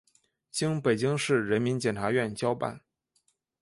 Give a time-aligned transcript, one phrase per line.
[0.49, 2.81] 经北京市人民检察院交办